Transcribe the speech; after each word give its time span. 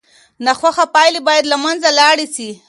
ناخوښه 0.45 0.85
پایلې 0.95 1.21
باید 1.27 1.45
له 1.51 1.57
منځه 1.63 1.89
لاړې 1.99 2.25
سي. 2.35 2.49